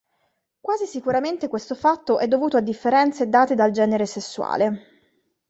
[0.59, 4.81] Quasi sicuramente questo fatto è dovuto a differenze date dal genere sessuale.